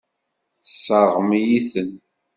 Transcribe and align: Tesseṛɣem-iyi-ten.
Tesseṛɣem-iyi-ten. 0.63 1.91